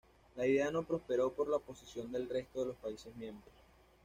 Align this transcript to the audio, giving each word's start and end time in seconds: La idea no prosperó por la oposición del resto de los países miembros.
La 0.35 0.47
idea 0.47 0.71
no 0.71 0.81
prosperó 0.83 1.31
por 1.31 1.47
la 1.47 1.57
oposición 1.57 2.11
del 2.11 2.27
resto 2.27 2.61
de 2.61 2.65
los 2.69 2.75
países 2.77 3.15
miembros. 3.15 3.53